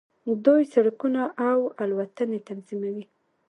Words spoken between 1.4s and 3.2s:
او الوتنې تنظیموي.